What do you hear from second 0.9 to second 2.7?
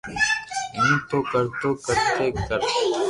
تو ڪرو تو ڪر ني ڪر